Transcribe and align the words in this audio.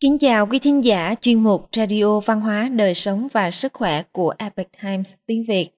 Kính 0.00 0.18
chào 0.18 0.46
quý 0.46 0.58
thính 0.58 0.84
giả 0.84 1.14
chuyên 1.20 1.42
mục 1.42 1.68
Radio 1.72 2.20
Văn 2.20 2.40
hóa, 2.40 2.68
Đời 2.68 2.94
sống 2.94 3.28
và 3.32 3.50
Sức 3.50 3.72
khỏe 3.72 4.02
của 4.12 4.34
Epoch 4.38 4.66
Times 4.82 5.14
tiếng 5.26 5.44
Việt. 5.44 5.68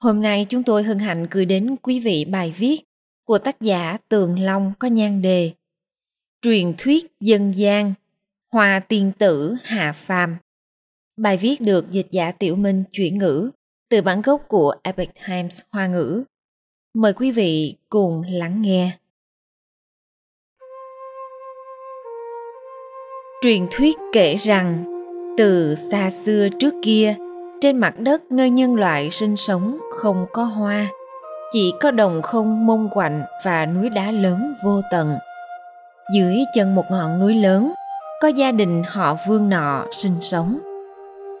Hôm 0.00 0.22
nay 0.22 0.46
chúng 0.48 0.62
tôi 0.62 0.82
hân 0.82 0.98
hạnh 0.98 1.26
gửi 1.30 1.44
đến 1.44 1.76
quý 1.82 2.00
vị 2.00 2.24
bài 2.24 2.54
viết 2.58 2.84
của 3.24 3.38
tác 3.38 3.60
giả 3.60 3.98
Tường 4.08 4.38
Long 4.38 4.72
có 4.78 4.88
nhan 4.88 5.22
đề 5.22 5.52
Truyền 6.42 6.74
thuyết 6.78 7.12
dân 7.20 7.52
gian, 7.56 7.94
hòa 8.52 8.80
tiên 8.88 9.12
tử 9.18 9.54
hạ 9.62 9.92
phàm. 9.92 10.36
Bài 11.16 11.36
viết 11.36 11.60
được 11.60 11.90
dịch 11.90 12.06
giả 12.10 12.32
Tiểu 12.32 12.56
Minh 12.56 12.84
chuyển 12.92 13.18
ngữ 13.18 13.50
từ 13.90 14.02
bản 14.02 14.22
gốc 14.22 14.44
của 14.48 14.74
Epoch 14.82 15.14
Times 15.26 15.60
Hoa 15.72 15.86
ngữ. 15.86 16.24
Mời 16.94 17.12
quý 17.12 17.30
vị 17.30 17.76
cùng 17.88 18.22
lắng 18.28 18.62
nghe. 18.62 18.98
Truyền 23.44 23.66
thuyết 23.70 23.96
kể 24.12 24.36
rằng, 24.36 24.84
từ 25.38 25.74
xa 25.74 26.10
xưa 26.10 26.48
trước 26.60 26.74
kia, 26.82 27.14
trên 27.60 27.76
mặt 27.76 27.98
đất 27.98 28.22
nơi 28.30 28.50
nhân 28.50 28.74
loại 28.74 29.10
sinh 29.10 29.36
sống 29.36 29.78
không 29.96 30.26
có 30.32 30.44
hoa, 30.44 30.86
chỉ 31.52 31.72
có 31.80 31.90
đồng 31.90 32.22
không 32.22 32.66
mông 32.66 32.88
quạnh 32.92 33.22
và 33.44 33.66
núi 33.66 33.90
đá 33.90 34.10
lớn 34.10 34.54
vô 34.64 34.80
tận. 34.90 35.16
Dưới 36.14 36.36
chân 36.54 36.74
một 36.74 36.84
ngọn 36.90 37.20
núi 37.20 37.34
lớn, 37.34 37.72
có 38.22 38.28
gia 38.28 38.52
đình 38.52 38.82
họ 38.86 39.16
Vương 39.28 39.48
nọ 39.48 39.86
sinh 39.90 40.20
sống. 40.20 40.58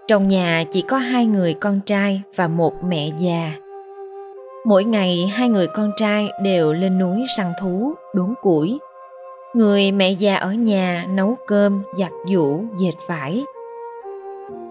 Trong 0.08 0.28
nhà 0.28 0.64
chỉ 0.72 0.82
có 0.82 0.96
hai 0.96 1.26
người 1.26 1.54
con 1.54 1.80
trai 1.86 2.22
và 2.36 2.48
một 2.48 2.84
mẹ 2.84 3.10
già. 3.18 3.52
Mỗi 4.66 4.84
ngày 4.84 5.32
hai 5.34 5.48
người 5.48 5.66
con 5.66 5.90
trai 5.96 6.30
đều 6.42 6.72
lên 6.72 6.98
núi 6.98 7.24
săn 7.36 7.52
thú, 7.60 7.94
đốn 8.14 8.34
củi 8.42 8.78
người 9.54 9.92
mẹ 9.92 10.10
già 10.10 10.36
ở 10.36 10.52
nhà 10.52 11.06
nấu 11.14 11.36
cơm, 11.46 11.82
giặt 11.98 12.10
giũ, 12.28 12.60
dệt 12.78 12.94
vải. 13.06 13.44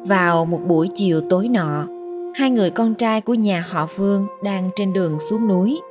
Vào 0.03 0.45
một 0.45 0.59
buổi 0.67 0.89
chiều 0.95 1.21
tối 1.29 1.47
nọ, 1.47 1.87
hai 2.35 2.51
người 2.51 2.69
con 2.69 2.93
trai 2.93 3.21
của 3.21 3.33
nhà 3.33 3.65
họ 3.69 3.87
vương 3.95 4.27
đang 4.43 4.69
trên 4.75 4.93
đường 4.93 5.19
xuống 5.19 5.47
núi, 5.47 5.81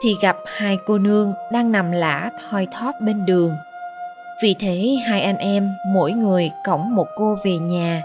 thì 0.00 0.16
gặp 0.22 0.36
hai 0.46 0.78
cô 0.86 0.98
nương 0.98 1.32
đang 1.52 1.72
nằm 1.72 1.92
lả 1.92 2.30
thoi 2.50 2.66
thóp 2.72 2.94
bên 3.06 3.26
đường. 3.26 3.52
Vì 4.42 4.54
thế 4.60 4.96
hai 5.06 5.20
anh 5.20 5.36
em 5.36 5.68
mỗi 5.92 6.12
người 6.12 6.50
cõng 6.66 6.94
một 6.94 7.06
cô 7.16 7.36
về 7.44 7.58
nhà, 7.58 8.02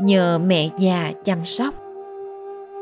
nhờ 0.00 0.38
mẹ 0.38 0.68
già 0.78 1.12
chăm 1.24 1.44
sóc. 1.44 1.74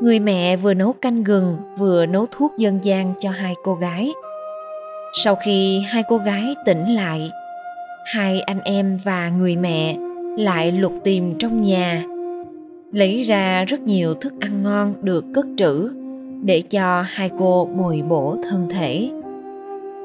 Người 0.02 0.18
mẹ 0.20 0.56
vừa 0.56 0.74
nấu 0.74 0.92
canh 0.92 1.24
gừng, 1.24 1.56
vừa 1.78 2.06
nấu 2.06 2.26
thuốc 2.30 2.52
dân 2.58 2.78
gian 2.82 3.14
cho 3.20 3.30
hai 3.30 3.54
cô 3.64 3.74
gái 3.74 4.12
sau 5.12 5.34
khi 5.34 5.80
hai 5.80 6.02
cô 6.08 6.18
gái 6.18 6.54
tỉnh 6.64 6.94
lại, 6.94 7.30
hai 8.04 8.40
anh 8.40 8.60
em 8.60 8.98
và 9.04 9.28
người 9.28 9.56
mẹ 9.56 9.96
lại 10.38 10.72
lục 10.72 10.92
tìm 11.04 11.38
trong 11.38 11.62
nhà, 11.62 12.04
lấy 12.92 13.22
ra 13.22 13.64
rất 13.64 13.80
nhiều 13.80 14.14
thức 14.14 14.32
ăn 14.40 14.62
ngon 14.62 14.94
được 15.02 15.24
cất 15.34 15.46
trữ 15.56 15.90
để 16.42 16.60
cho 16.60 17.04
hai 17.06 17.30
cô 17.38 17.64
bồi 17.64 18.02
bổ 18.08 18.36
thân 18.50 18.68
thể. 18.70 19.10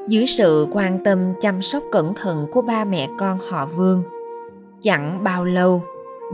Dưới 0.08 0.26
sự 0.26 0.66
quan 0.72 1.04
tâm 1.04 1.18
chăm 1.40 1.62
sóc 1.62 1.82
cẩn 1.92 2.14
thận 2.14 2.46
của 2.52 2.62
ba 2.62 2.84
mẹ 2.84 3.08
con 3.18 3.38
họ 3.48 3.66
vương, 3.66 4.02
chẳng 4.82 5.24
bao 5.24 5.44
lâu, 5.44 5.82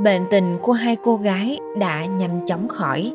bệnh 0.05 0.23
tình 0.31 0.59
của 0.62 0.73
hai 0.73 0.97
cô 0.97 1.17
gái 1.17 1.59
đã 1.78 2.05
nhanh 2.05 2.47
chóng 2.47 2.69
khỏi. 2.69 3.12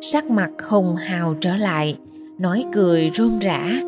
Sắc 0.00 0.30
mặt 0.30 0.50
hồng 0.68 0.96
hào 0.96 1.34
trở 1.40 1.56
lại, 1.56 1.98
nói 2.38 2.64
cười 2.72 3.10
rôm 3.14 3.38
rã 3.38 3.80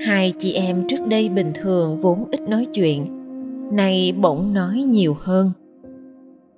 hai 0.00 0.32
chị 0.38 0.52
em 0.52 0.84
trước 0.88 1.06
đây 1.08 1.28
bình 1.28 1.52
thường 1.54 2.00
vốn 2.00 2.24
ít 2.30 2.40
nói 2.40 2.66
chuyện, 2.74 3.06
nay 3.72 4.14
bỗng 4.20 4.54
nói 4.54 4.74
nhiều 4.74 5.16
hơn. 5.20 5.50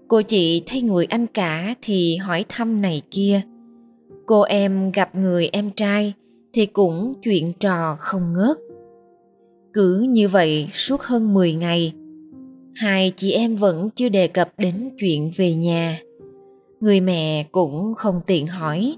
Cô 0.09 0.22
chị 0.22 0.62
thấy 0.66 0.82
người 0.82 1.04
anh 1.04 1.26
cả 1.26 1.75
thì 1.82 2.16
hỏi 2.16 2.44
thăm 2.48 2.82
này 2.82 3.03
kia. 3.10 3.41
Cô 4.27 4.43
em 4.43 4.93
gặp 4.93 5.15
người 5.15 5.48
em 5.53 5.71
trai 5.71 6.12
thì 6.53 6.66
cũng 6.66 7.15
chuyện 7.22 7.53
trò 7.53 7.97
không 7.98 8.32
ngớt. 8.32 8.56
Cứ 9.72 10.00
như 10.00 10.28
vậy 10.28 10.69
suốt 10.72 11.03
hơn 11.03 11.34
10 11.34 11.53
ngày, 11.53 11.93
hai 12.75 13.12
chị 13.16 13.32
em 13.32 13.56
vẫn 13.56 13.91
chưa 13.91 14.09
đề 14.09 14.28
cập 14.28 14.53
đến 14.59 14.91
chuyện 14.98 15.31
về 15.37 15.54
nhà. 15.54 15.98
Người 16.81 17.00
mẹ 17.00 17.44
cũng 17.53 17.94
không 17.94 18.21
tiện 18.27 18.47
hỏi, 18.47 18.97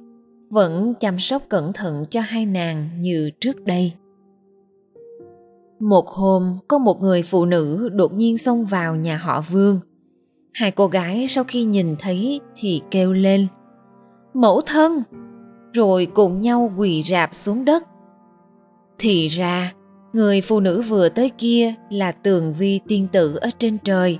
vẫn 0.50 0.94
chăm 1.00 1.18
sóc 1.18 1.42
cẩn 1.48 1.72
thận 1.72 2.04
cho 2.10 2.20
hai 2.20 2.46
nàng 2.46 2.88
như 3.00 3.30
trước 3.40 3.64
đây 3.64 3.92
một 5.80 6.08
hôm, 6.08 6.58
có 6.68 6.78
một 6.78 7.02
người 7.02 7.22
phụ 7.22 7.44
nữ 7.44 7.88
đột 7.92 8.12
nhiên 8.12 8.38
xông 8.38 8.64
vào 8.64 8.94
nhà 8.94 9.16
họ 9.16 9.40
Vương. 9.40 9.80
Hai 10.54 10.70
cô 10.70 10.86
gái 10.86 11.26
sau 11.28 11.44
khi 11.44 11.64
nhìn 11.64 11.96
thấy 11.98 12.40
thì 12.56 12.82
kêu 12.90 13.12
lên 13.12 13.46
Mẫu 14.34 14.60
thân! 14.60 15.02
Rồi 15.72 16.06
cùng 16.14 16.42
nhau 16.42 16.72
quỳ 16.76 17.02
rạp 17.02 17.34
xuống 17.34 17.64
đất. 17.64 17.84
Thì 18.98 19.28
ra, 19.28 19.72
người 20.12 20.40
phụ 20.40 20.60
nữ 20.60 20.82
vừa 20.82 21.08
tới 21.08 21.30
kia 21.38 21.74
là 21.90 22.12
tường 22.12 22.54
vi 22.58 22.80
tiên 22.88 23.08
tử 23.12 23.36
ở 23.40 23.50
trên 23.58 23.78
trời. 23.84 24.18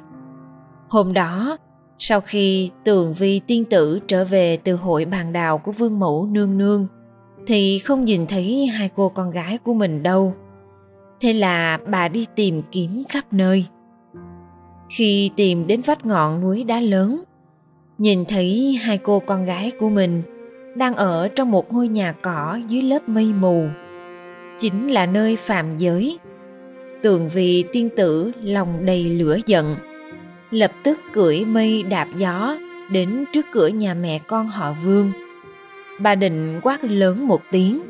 Hôm 0.89 1.13
đó, 1.13 1.59
sau 1.99 2.21
khi 2.21 2.71
tường 2.85 3.15
vi 3.15 3.41
tiên 3.47 3.65
tử 3.65 4.01
trở 4.07 4.25
về 4.25 4.57
từ 4.57 4.75
hội 4.75 5.05
bàn 5.05 5.33
đào 5.33 5.59
của 5.59 5.73
vương 5.73 6.01
mẫu 6.01 6.27
nương 6.27 6.59
nương, 6.59 6.87
thì 7.47 7.79
không 7.79 8.05
nhìn 8.05 8.27
thấy 8.27 8.67
hai 8.67 8.91
cô 8.97 9.09
con 9.09 9.31
gái 9.31 9.59
của 9.59 9.75
mình 9.75 10.03
đâu 10.03 10.35
thế 11.21 11.33
là 11.33 11.79
bà 11.87 12.09
đi 12.09 12.27
tìm 12.35 12.63
kiếm 12.73 13.03
khắp 13.09 13.25
nơi. 13.31 13.67
Khi 14.91 15.31
tìm 15.37 15.67
đến 15.67 15.81
vách 15.81 16.07
ngọn 16.07 16.41
núi 16.41 16.65
đá 16.65 16.81
lớn, 16.81 17.23
nhìn 17.99 18.25
thấy 18.25 18.79
hai 18.83 18.99
cô 18.99 19.21
con 19.21 19.45
gái 19.45 19.73
của 19.81 19.89
mình 19.89 20.23
đang 20.77 20.95
ở 20.95 21.29
trong 21.29 21.51
một 21.51 21.73
ngôi 21.73 21.89
nhà 21.89 22.13
cỏ 22.13 22.59
dưới 22.69 22.83
lớp 22.83 23.09
mây 23.09 23.33
mù. 23.33 23.67
Chính 24.59 24.89
là 24.89 25.07
nơi 25.07 25.37
phạm 25.37 25.79
giới. 25.79 26.19
Tường 27.03 27.29
vì 27.35 27.65
tiên 27.73 27.89
tử 27.97 28.33
lòng 28.43 28.87
đầy 28.87 29.05
lửa 29.05 29.39
giận, 29.47 29.77
lập 30.51 30.73
tức 30.85 30.99
cưỡi 31.13 31.45
mây 31.45 31.83
đạp 31.83 32.09
gió 32.17 32.57
đến 32.91 33.25
trước 33.33 33.47
cửa 33.53 33.69
nhà 33.69 33.95
mẹ 33.95 34.19
con 34.19 34.49
họ 34.49 34.75
vương. 34.85 35.13
Bà 36.01 36.15
định 36.15 36.61
quát 36.63 36.85
lớn 36.85 37.27
một 37.27 37.43
tiếng 37.51 37.81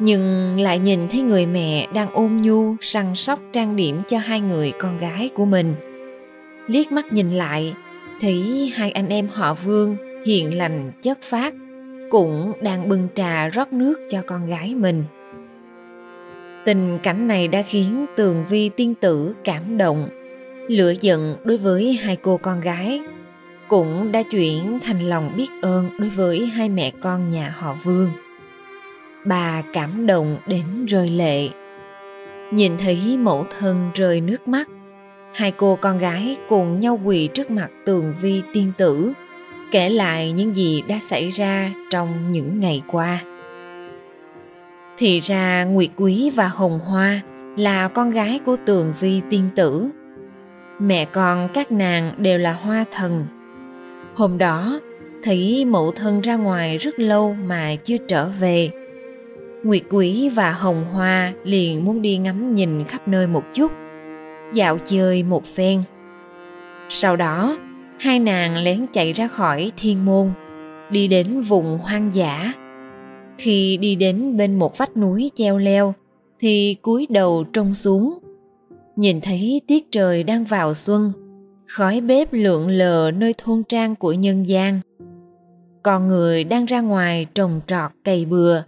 nhưng 0.00 0.56
lại 0.60 0.78
nhìn 0.78 1.08
thấy 1.08 1.20
người 1.20 1.46
mẹ 1.46 1.86
đang 1.94 2.10
ôn 2.12 2.36
nhu 2.36 2.76
săn 2.80 3.14
sóc 3.14 3.40
trang 3.52 3.76
điểm 3.76 4.02
cho 4.08 4.18
hai 4.18 4.40
người 4.40 4.72
con 4.78 4.98
gái 4.98 5.30
của 5.34 5.44
mình. 5.44 5.74
Liếc 6.66 6.92
mắt 6.92 7.12
nhìn 7.12 7.30
lại, 7.30 7.74
thấy 8.20 8.72
hai 8.74 8.90
anh 8.90 9.08
em 9.08 9.28
họ 9.32 9.54
vương 9.54 9.96
hiền 10.26 10.58
lành, 10.58 10.92
chất 11.02 11.18
phát 11.22 11.54
cũng 12.10 12.52
đang 12.60 12.88
bưng 12.88 13.08
trà 13.14 13.48
rót 13.48 13.72
nước 13.72 14.08
cho 14.10 14.22
con 14.26 14.46
gái 14.46 14.74
mình. 14.74 15.04
Tình 16.64 16.98
cảnh 17.02 17.28
này 17.28 17.48
đã 17.48 17.62
khiến 17.62 18.06
tường 18.16 18.44
vi 18.48 18.68
tiên 18.68 18.94
tử 18.94 19.34
cảm 19.44 19.78
động, 19.78 20.08
lửa 20.68 20.92
giận 21.00 21.36
đối 21.44 21.58
với 21.58 21.98
hai 22.02 22.16
cô 22.16 22.36
con 22.36 22.60
gái, 22.60 23.00
cũng 23.68 24.12
đã 24.12 24.22
chuyển 24.22 24.78
thành 24.82 25.08
lòng 25.08 25.32
biết 25.36 25.48
ơn 25.62 25.90
đối 25.98 26.08
với 26.08 26.46
hai 26.46 26.68
mẹ 26.68 26.90
con 27.02 27.30
nhà 27.30 27.54
họ 27.56 27.76
vương 27.84 28.10
bà 29.24 29.62
cảm 29.72 30.06
động 30.06 30.38
đến 30.46 30.86
rơi 30.86 31.10
lệ. 31.10 31.48
Nhìn 32.52 32.72
thấy 32.78 33.18
mẫu 33.18 33.46
thân 33.58 33.90
rơi 33.94 34.20
nước 34.20 34.48
mắt, 34.48 34.68
hai 35.34 35.50
cô 35.50 35.78
con 35.80 35.98
gái 35.98 36.36
cùng 36.48 36.80
nhau 36.80 37.00
quỳ 37.04 37.28
trước 37.34 37.50
mặt 37.50 37.68
tường 37.86 38.14
vi 38.20 38.42
tiên 38.52 38.72
tử, 38.78 39.12
kể 39.72 39.88
lại 39.88 40.32
những 40.32 40.56
gì 40.56 40.82
đã 40.88 40.98
xảy 40.98 41.30
ra 41.30 41.70
trong 41.90 42.32
những 42.32 42.60
ngày 42.60 42.82
qua. 42.86 43.18
Thì 44.98 45.20
ra 45.20 45.64
nguyệt 45.64 45.90
quý 45.96 46.30
và 46.34 46.48
hồng 46.48 46.78
hoa 46.78 47.20
là 47.56 47.88
con 47.88 48.10
gái 48.10 48.40
của 48.46 48.56
tường 48.66 48.92
vi 49.00 49.20
tiên 49.30 49.48
tử. 49.56 49.90
Mẹ 50.78 51.04
con 51.04 51.48
các 51.54 51.72
nàng 51.72 52.12
đều 52.18 52.38
là 52.38 52.52
hoa 52.52 52.84
thần. 52.92 53.26
Hôm 54.14 54.38
đó, 54.38 54.80
thấy 55.22 55.64
mẫu 55.64 55.90
thân 55.90 56.20
ra 56.20 56.36
ngoài 56.36 56.78
rất 56.78 56.98
lâu 56.98 57.36
mà 57.46 57.74
chưa 57.84 57.96
trở 58.08 58.28
về 58.40 58.70
Nguyệt 59.64 59.82
Quỷ 59.90 60.28
và 60.28 60.52
Hồng 60.52 60.84
Hoa 60.92 61.32
liền 61.44 61.84
muốn 61.84 62.02
đi 62.02 62.16
ngắm 62.16 62.54
nhìn 62.54 62.84
khắp 62.84 63.08
nơi 63.08 63.26
một 63.26 63.42
chút, 63.54 63.72
dạo 64.52 64.78
chơi 64.78 65.22
một 65.22 65.44
phen. 65.44 65.82
Sau 66.88 67.16
đó, 67.16 67.58
hai 67.98 68.18
nàng 68.18 68.56
lén 68.56 68.86
chạy 68.92 69.12
ra 69.12 69.28
khỏi 69.28 69.72
thiên 69.76 70.04
môn, 70.04 70.30
đi 70.90 71.08
đến 71.08 71.42
vùng 71.42 71.78
hoang 71.78 72.10
dã. 72.14 72.52
Khi 73.38 73.76
đi 73.76 73.94
đến 73.94 74.36
bên 74.36 74.54
một 74.54 74.78
vách 74.78 74.96
núi 74.96 75.30
treo 75.34 75.58
leo, 75.58 75.94
thì 76.40 76.76
cúi 76.82 77.06
đầu 77.10 77.44
trông 77.52 77.74
xuống. 77.74 78.18
Nhìn 78.96 79.20
thấy 79.20 79.60
tiết 79.66 79.92
trời 79.92 80.22
đang 80.22 80.44
vào 80.44 80.74
xuân, 80.74 81.12
khói 81.66 82.00
bếp 82.00 82.32
lượn 82.32 82.68
lờ 82.68 83.10
nơi 83.10 83.34
thôn 83.38 83.62
trang 83.68 83.96
của 83.96 84.12
nhân 84.12 84.48
gian. 84.48 84.80
Con 85.82 86.08
người 86.08 86.44
đang 86.44 86.64
ra 86.64 86.80
ngoài 86.80 87.26
trồng 87.34 87.60
trọt 87.66 87.90
cày 88.04 88.24
bừa, 88.24 88.62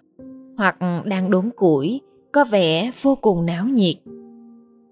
hoặc 0.57 0.77
đang 1.05 1.31
đốn 1.31 1.51
củi 1.57 2.01
có 2.33 2.45
vẻ 2.45 2.91
vô 3.03 3.15
cùng 3.15 3.47
náo 3.47 3.67
nhiệt 3.67 3.97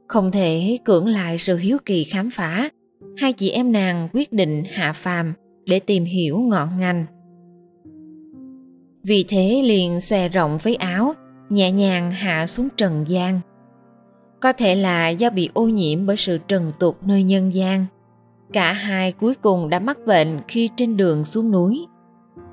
Không 0.08 0.30
thể 0.30 0.78
cưỡng 0.84 1.06
lại 1.06 1.38
sự 1.38 1.56
hiếu 1.56 1.78
kỳ 1.84 2.04
khám 2.04 2.30
phá, 2.30 2.68
hai 3.16 3.32
chị 3.32 3.50
em 3.50 3.72
nàng 3.72 4.08
quyết 4.12 4.32
định 4.32 4.62
hạ 4.72 4.92
phàm 4.92 5.32
để 5.66 5.78
tìm 5.78 6.04
hiểu 6.04 6.38
ngọn 6.38 6.68
ngành. 6.78 7.04
Vì 9.02 9.24
thế 9.28 9.62
liền 9.64 10.00
xòe 10.00 10.28
rộng 10.28 10.58
với 10.62 10.74
áo, 10.76 11.12
nhẹ 11.48 11.72
nhàng 11.72 12.10
hạ 12.10 12.46
xuống 12.46 12.68
trần 12.76 13.04
gian. 13.08 13.40
Có 14.40 14.52
thể 14.52 14.74
là 14.74 15.08
do 15.08 15.30
bị 15.30 15.50
ô 15.54 15.64
nhiễm 15.68 16.06
bởi 16.06 16.16
sự 16.16 16.38
trần 16.48 16.72
tục 16.78 16.96
nơi 17.06 17.22
nhân 17.22 17.54
gian. 17.54 17.86
Cả 18.52 18.72
hai 18.72 19.12
cuối 19.12 19.34
cùng 19.34 19.70
đã 19.70 19.80
mắc 19.80 19.98
bệnh 20.06 20.40
khi 20.48 20.70
trên 20.76 20.96
đường 20.96 21.24
xuống 21.24 21.50
núi. 21.50 21.86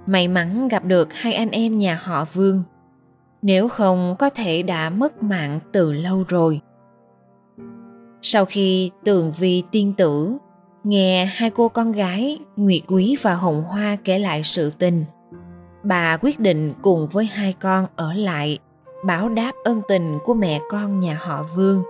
May 0.05 0.27
mắn 0.27 0.67
gặp 0.67 0.85
được 0.85 1.13
hai 1.13 1.33
anh 1.33 1.49
em 1.49 1.77
nhà 1.77 1.99
họ 2.03 2.25
Vương. 2.33 2.63
Nếu 3.41 3.67
không 3.67 4.15
có 4.19 4.29
thể 4.29 4.63
đã 4.63 4.89
mất 4.89 5.23
mạng 5.23 5.59
từ 5.71 5.93
lâu 5.93 6.23
rồi. 6.27 6.61
Sau 8.21 8.45
khi 8.45 8.91
tường 9.03 9.33
vi 9.37 9.63
tiên 9.71 9.93
tử 9.97 10.37
nghe 10.83 11.25
hai 11.25 11.49
cô 11.49 11.69
con 11.69 11.91
gái 11.91 12.39
Nguyệt 12.55 12.81
Quý 12.87 13.17
và 13.21 13.33
Hồng 13.33 13.63
Hoa 13.63 13.97
kể 14.03 14.19
lại 14.19 14.43
sự 14.43 14.71
tình, 14.79 15.05
bà 15.83 16.17
quyết 16.21 16.39
định 16.39 16.73
cùng 16.81 17.07
với 17.11 17.25
hai 17.25 17.53
con 17.53 17.85
ở 17.95 18.13
lại 18.13 18.59
báo 19.05 19.29
đáp 19.29 19.51
ân 19.63 19.81
tình 19.87 20.17
của 20.25 20.33
mẹ 20.33 20.59
con 20.69 20.99
nhà 20.99 21.17
họ 21.21 21.45
Vương. 21.55 21.83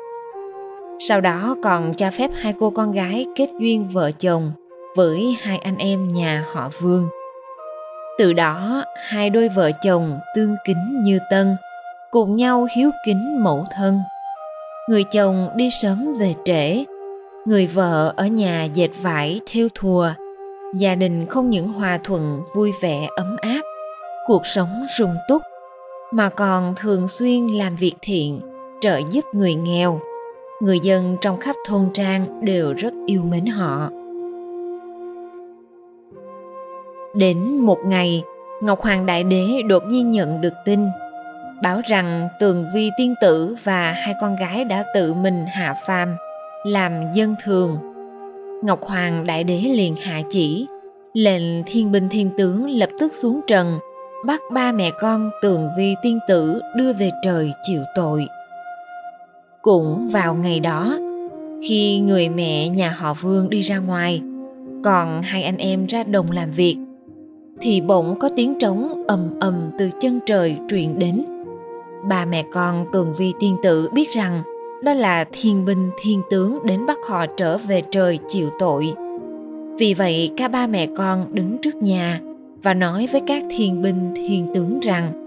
Sau 0.99 1.21
đó 1.21 1.55
còn 1.63 1.93
cho 1.93 2.11
phép 2.11 2.31
hai 2.35 2.53
cô 2.59 2.69
con 2.69 2.91
gái 2.91 3.25
kết 3.35 3.49
duyên 3.59 3.87
vợ 3.87 4.11
chồng 4.11 4.51
với 4.95 5.37
hai 5.41 5.57
anh 5.57 5.77
em 5.77 6.07
nhà 6.07 6.45
họ 6.53 6.69
Vương. 6.81 7.07
Từ 8.17 8.33
đó, 8.33 8.83
hai 8.95 9.29
đôi 9.29 9.49
vợ 9.49 9.71
chồng 9.71 10.19
tương 10.35 10.55
kính 10.65 11.03
như 11.03 11.19
tân, 11.29 11.55
cùng 12.11 12.35
nhau 12.35 12.67
hiếu 12.75 12.91
kính 13.05 13.43
mẫu 13.43 13.65
thân. 13.75 13.99
Người 14.89 15.03
chồng 15.03 15.49
đi 15.55 15.69
sớm 15.69 16.17
về 16.19 16.33
trễ, 16.45 16.83
người 17.45 17.67
vợ 17.67 18.13
ở 18.17 18.27
nhà 18.27 18.63
dệt 18.63 18.89
vải 19.01 19.39
theo 19.51 19.67
thùa. 19.75 20.09
Gia 20.75 20.95
đình 20.95 21.25
không 21.25 21.49
những 21.49 21.67
hòa 21.67 21.99
thuận, 22.03 22.41
vui 22.55 22.71
vẻ, 22.81 23.07
ấm 23.15 23.37
áp, 23.41 23.61
cuộc 24.27 24.45
sống 24.45 24.85
sung 24.97 25.15
túc, 25.27 25.41
mà 26.11 26.29
còn 26.29 26.75
thường 26.75 27.07
xuyên 27.07 27.47
làm 27.47 27.75
việc 27.75 27.93
thiện, 28.01 28.41
trợ 28.81 29.01
giúp 29.11 29.25
người 29.33 29.55
nghèo. 29.55 29.99
Người 30.61 30.79
dân 30.79 31.17
trong 31.21 31.37
khắp 31.37 31.55
thôn 31.67 31.89
trang 31.93 32.45
đều 32.45 32.73
rất 32.73 32.93
yêu 33.05 33.21
mến 33.21 33.45
họ. 33.45 33.89
Đến 37.17 37.59
một 37.59 37.77
ngày, 37.85 38.23
Ngọc 38.61 38.81
Hoàng 38.81 39.05
Đại 39.05 39.23
Đế 39.23 39.61
đột 39.67 39.83
nhiên 39.87 40.11
nhận 40.11 40.41
được 40.41 40.53
tin 40.65 40.79
báo 41.61 41.81
rằng 41.87 42.27
Tường 42.39 42.65
Vi 42.73 42.89
tiên 42.97 43.15
tử 43.21 43.55
và 43.63 43.91
hai 43.91 44.15
con 44.21 44.35
gái 44.35 44.65
đã 44.65 44.85
tự 44.93 45.13
mình 45.13 45.45
hạ 45.45 45.75
phàm 45.87 46.15
làm 46.63 46.91
dân 47.13 47.35
thường. 47.43 47.77
Ngọc 48.63 48.83
Hoàng 48.83 49.25
Đại 49.27 49.43
Đế 49.43 49.57
liền 49.59 49.95
hạ 49.95 50.21
chỉ, 50.31 50.67
lệnh 51.13 51.63
thiên 51.65 51.91
binh 51.91 52.09
thiên 52.09 52.29
tướng 52.37 52.69
lập 52.69 52.89
tức 52.99 53.13
xuống 53.13 53.41
trần, 53.47 53.79
bắt 54.25 54.41
ba 54.51 54.71
mẹ 54.71 54.91
con 54.99 55.29
Tường 55.41 55.69
Vi 55.77 55.95
tiên 56.01 56.19
tử 56.27 56.61
đưa 56.75 56.93
về 56.93 57.11
trời 57.23 57.53
chịu 57.63 57.81
tội. 57.95 58.27
Cũng 59.61 60.09
vào 60.11 60.33
ngày 60.33 60.59
đó, 60.59 60.97
khi 61.69 61.99
người 61.99 62.29
mẹ 62.29 62.69
nhà 62.69 62.89
họ 62.89 63.13
Vương 63.13 63.49
đi 63.49 63.61
ra 63.61 63.77
ngoài, 63.77 64.21
còn 64.83 65.21
hai 65.21 65.43
anh 65.43 65.57
em 65.57 65.85
ra 65.85 66.03
đồng 66.03 66.31
làm 66.31 66.51
việc, 66.51 66.77
thì 67.61 67.81
bỗng 67.81 68.19
có 68.19 68.29
tiếng 68.35 68.59
trống 68.59 69.03
ầm 69.07 69.29
ầm 69.39 69.71
từ 69.77 69.89
chân 70.01 70.19
trời 70.25 70.57
truyền 70.69 70.99
đến. 70.99 71.25
Ba 72.09 72.25
mẹ 72.25 72.43
con 72.51 72.85
Tường 72.93 73.13
Vi 73.17 73.33
tiên 73.39 73.57
tử 73.63 73.89
biết 73.93 74.09
rằng 74.11 74.41
đó 74.83 74.93
là 74.93 75.25
thiên 75.31 75.65
binh 75.65 75.89
thiên 76.01 76.21
tướng 76.29 76.59
đến 76.65 76.85
bắt 76.85 76.97
họ 77.07 77.25
trở 77.37 77.57
về 77.57 77.83
trời 77.91 78.19
chịu 78.29 78.49
tội. 78.59 78.93
Vì 79.79 79.93
vậy 79.93 80.29
cả 80.37 80.47
ba 80.47 80.67
mẹ 80.67 80.87
con 80.97 81.25
đứng 81.33 81.57
trước 81.57 81.75
nhà 81.75 82.21
và 82.63 82.73
nói 82.73 83.07
với 83.11 83.21
các 83.27 83.43
thiên 83.49 83.81
binh 83.81 84.13
thiên 84.15 84.47
tướng 84.53 84.79
rằng 84.79 85.23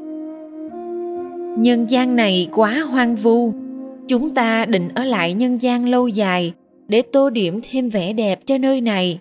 Nhân 1.59 1.91
gian 1.91 2.17
này 2.17 2.49
quá 2.55 2.81
hoang 2.81 3.17
vu, 3.17 3.53
chúng 4.09 4.35
ta 4.35 4.65
định 4.65 4.89
ở 4.95 5.05
lại 5.05 5.35
nhân 5.35 5.63
gian 5.63 5.89
lâu 5.89 6.09
dài 6.09 6.53
để 6.89 7.03
tô 7.03 7.31
điểm 7.31 7.61
thêm 7.71 7.89
vẻ 7.89 8.13
đẹp 8.13 8.41
cho 8.47 8.59
nơi 8.59 8.81
này, 8.81 9.19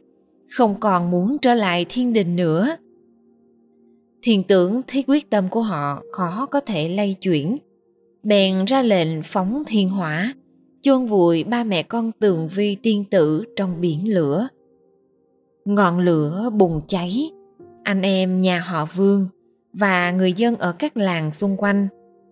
không 0.49 0.75
còn 0.79 1.11
muốn 1.11 1.37
trở 1.37 1.53
lại 1.53 1.85
thiên 1.89 2.13
đình 2.13 2.35
nữa. 2.35 2.75
Thiên 4.21 4.43
tưởng 4.43 4.81
thấy 4.87 5.03
quyết 5.07 5.29
tâm 5.29 5.49
của 5.49 5.61
họ 5.61 6.03
khó 6.11 6.45
có 6.45 6.59
thể 6.59 6.89
lay 6.89 7.15
chuyển, 7.21 7.57
bèn 8.23 8.65
ra 8.65 8.81
lệnh 8.81 9.23
phóng 9.23 9.63
thiên 9.67 9.89
hỏa, 9.89 10.33
chôn 10.81 11.05
vùi 11.05 11.43
ba 11.43 11.63
mẹ 11.63 11.83
con 11.83 12.11
tường 12.19 12.47
vi 12.47 12.75
tiên 12.75 13.03
tử 13.11 13.43
trong 13.55 13.81
biển 13.81 14.13
lửa. 14.13 14.47
Ngọn 15.65 15.99
lửa 15.99 16.49
bùng 16.53 16.81
cháy, 16.87 17.31
anh 17.83 18.01
em 18.01 18.41
nhà 18.41 18.59
họ 18.59 18.87
Vương 18.95 19.27
và 19.73 20.11
người 20.11 20.33
dân 20.33 20.55
ở 20.55 20.71
các 20.71 20.97
làng 20.97 21.31
xung 21.31 21.57
quanh 21.57 21.87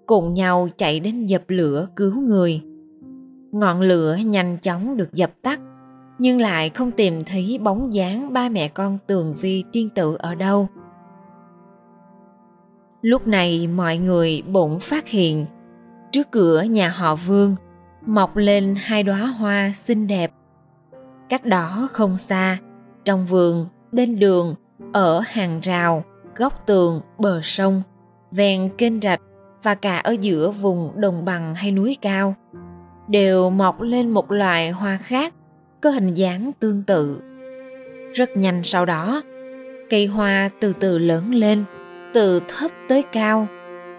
cùng 0.06 0.34
nhau 0.34 0.70
chạy 0.78 1.00
đến 1.00 1.26
dập 1.26 1.44
lửa 1.48 1.88
cứu 1.96 2.22
người. 2.22 2.62
Ngọn 3.52 3.82
lửa 3.82 4.16
nhanh 4.26 4.58
chóng 4.58 4.98
được 4.98 5.14
dập 5.14 5.32
tắt, 5.42 5.62
nhưng 6.20 6.42
lại 6.42 6.70
không 6.70 6.92
tìm 6.92 7.24
thấy 7.24 7.60
bóng 7.64 7.94
dáng 7.94 8.34
ba 8.34 8.50
mẹ 8.50 8.68
con 8.68 8.98
tường 9.08 9.36
vi 9.40 9.64
tiên 9.72 9.90
tử 9.90 10.16
ở 10.20 10.36
đâu. 10.36 10.68
Lúc 13.08 13.28
này 13.28 13.68
mọi 13.68 13.98
người 13.98 14.44
bỗng 14.52 14.80
phát 14.80 15.08
hiện 15.08 15.46
trước 16.12 16.32
cửa 16.32 16.62
nhà 16.62 16.90
họ 16.90 17.16
Vương 17.16 17.56
mọc 18.06 18.38
lên 18.38 18.76
hai 18.78 19.04
đóa 19.04 19.18
hoa 19.18 19.72
xinh 19.76 20.08
đẹp. 20.08 20.32
Cách 21.30 21.46
đó 21.46 21.88
không 21.92 22.18
xa, 22.18 22.58
trong 23.06 23.26
vườn, 23.26 23.66
bên 23.92 24.20
đường, 24.20 24.56
ở 24.94 25.22
hàng 25.28 25.60
rào, 25.64 26.04
góc 26.36 26.66
tường, 26.66 27.02
bờ 27.18 27.42
sông, 27.44 27.82
ven 28.32 28.70
kênh 28.78 29.02
rạch 29.02 29.22
và 29.64 29.76
cả 29.76 29.98
ở 29.98 30.12
giữa 30.12 30.52
vùng 30.52 30.92
đồng 30.96 31.26
bằng 31.26 31.56
hay 31.56 31.72
núi 31.72 31.98
cao 32.02 32.36
đều 33.08 33.50
mọc 33.50 33.82
lên 33.82 34.10
một 34.10 34.32
loài 34.32 34.72
hoa 34.72 34.98
khác 34.98 35.34
có 35.82 35.90
hình 35.90 36.14
dáng 36.14 36.52
tương 36.60 36.84
tự. 36.84 37.22
Rất 38.14 38.38
nhanh 38.38 38.64
sau 38.64 38.86
đó, 38.86 39.22
cây 39.90 40.06
hoa 40.06 40.50
từ 40.62 40.74
từ 40.80 40.98
lớn 40.98 41.36
lên, 41.36 41.64
từ 42.14 42.42
thấp 42.48 42.72
tới 42.88 43.04
cao, 43.12 43.48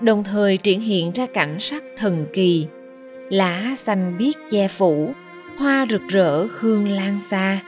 đồng 0.01 0.25
thời 0.25 0.57
triển 0.57 0.81
hiện 0.81 1.13
ra 1.13 1.27
cảnh 1.35 1.59
sắc 1.59 1.85
thần 1.97 2.27
kỳ. 2.33 2.67
Lá 3.31 3.63
xanh 3.77 4.19
biếc 4.19 4.35
che 4.51 4.69
phủ, 4.69 5.13
hoa 5.59 5.87
rực 5.91 6.03
rỡ 6.09 6.47
hương 6.59 6.89
lan 6.89 7.21
xa. 7.21 7.59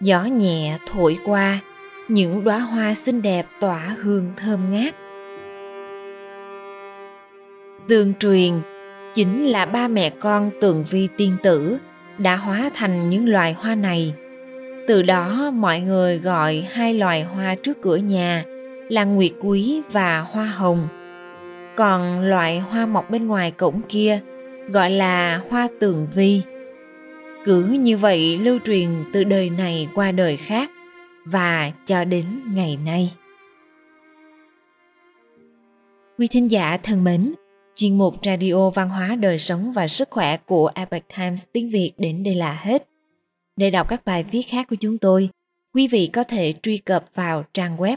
Gió 0.00 0.24
nhẹ 0.24 0.76
thổi 0.86 1.16
qua, 1.24 1.58
những 2.08 2.44
đóa 2.44 2.58
hoa 2.58 2.94
xinh 2.94 3.22
đẹp 3.22 3.46
tỏa 3.60 3.96
hương 4.02 4.32
thơm 4.36 4.70
ngát. 4.70 4.94
Tương 7.88 8.14
truyền 8.14 8.52
chính 9.14 9.46
là 9.46 9.66
ba 9.66 9.88
mẹ 9.88 10.10
con 10.10 10.50
tường 10.60 10.84
vi 10.90 11.08
tiên 11.16 11.36
tử 11.42 11.78
đã 12.18 12.36
hóa 12.36 12.70
thành 12.74 13.10
những 13.10 13.28
loài 13.28 13.52
hoa 13.52 13.74
này. 13.74 14.14
Từ 14.88 15.02
đó 15.02 15.50
mọi 15.54 15.80
người 15.80 16.18
gọi 16.18 16.66
hai 16.72 16.94
loài 16.94 17.22
hoa 17.22 17.54
trước 17.54 17.82
cửa 17.82 17.96
nhà 17.96 18.44
là 18.88 19.04
nguyệt 19.04 19.32
quý 19.40 19.82
và 19.92 20.20
hoa 20.20 20.46
hồng. 20.46 20.88
Còn 21.76 22.20
loại 22.20 22.60
hoa 22.60 22.86
mọc 22.86 23.10
bên 23.10 23.26
ngoài 23.26 23.50
cổng 23.50 23.80
kia 23.88 24.20
gọi 24.68 24.90
là 24.90 25.40
hoa 25.50 25.68
tường 25.80 26.06
vi. 26.14 26.42
Cứ 27.44 27.64
như 27.64 27.96
vậy 27.96 28.36
lưu 28.36 28.58
truyền 28.64 29.04
từ 29.12 29.24
đời 29.24 29.50
này 29.50 29.88
qua 29.94 30.12
đời 30.12 30.36
khác 30.36 30.70
và 31.24 31.72
cho 31.86 32.04
đến 32.04 32.26
ngày 32.54 32.76
nay. 32.76 33.12
Quý 36.18 36.26
thính 36.26 36.50
giả 36.50 36.76
thân 36.76 37.04
mến, 37.04 37.34
chuyên 37.76 37.98
mục 37.98 38.14
Radio 38.24 38.70
Văn 38.70 38.88
hóa 38.88 39.16
Đời 39.16 39.38
Sống 39.38 39.72
và 39.72 39.88
Sức 39.88 40.10
Khỏe 40.10 40.36
của 40.36 40.70
Epoch 40.74 41.02
Times 41.16 41.44
tiếng 41.52 41.70
Việt 41.70 41.92
đến 41.98 42.22
đây 42.24 42.34
là 42.34 42.58
hết. 42.62 42.88
Để 43.56 43.70
đọc 43.70 43.88
các 43.88 44.04
bài 44.04 44.24
viết 44.30 44.42
khác 44.42 44.66
của 44.70 44.76
chúng 44.80 44.98
tôi, 44.98 45.28
quý 45.74 45.88
vị 45.88 46.06
có 46.12 46.24
thể 46.24 46.54
truy 46.62 46.78
cập 46.78 47.04
vào 47.14 47.44
trang 47.54 47.76
web 47.76 47.96